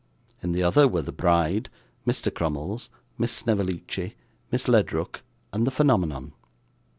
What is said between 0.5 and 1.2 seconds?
the other were the